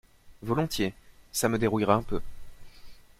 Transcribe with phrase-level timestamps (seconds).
[0.41, 0.93] Volontiers,
[1.31, 2.21] ça me dérouillera un peu.